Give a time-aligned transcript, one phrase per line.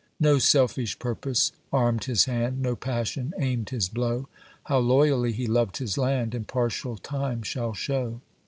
[0.19, 4.27] No selfish purpose armed his hand, No passion aimed his blow;
[4.63, 8.19] How loyally he loved his land, Impartial Time shall show.